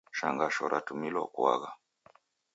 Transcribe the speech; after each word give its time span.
Shangagho 0.17 0.63
ratumilwa 0.71 1.23
kuagha. 1.33 1.69